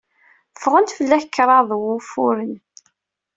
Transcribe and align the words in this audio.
Ffreɣ 0.55 0.85
fell-ak 0.97 1.23
kraḍ 1.27 1.69
wufuren. 1.81 2.53